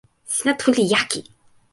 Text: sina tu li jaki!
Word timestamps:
sina 0.35 0.53
tu 0.59 0.69
li 0.77 0.83
jaki! 0.91 1.21